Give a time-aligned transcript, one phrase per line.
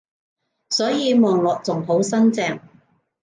[0.71, 2.59] 所以望落仲好新淨